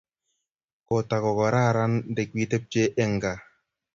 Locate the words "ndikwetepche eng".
2.11-3.13